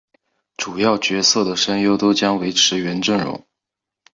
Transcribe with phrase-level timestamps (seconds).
[0.57, 3.45] 主要角色的声优都将维持原阵容。